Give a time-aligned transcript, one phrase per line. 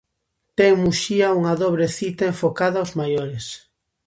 [0.57, 3.45] Ten Muxía unha dobre cita enfocada aos maiores.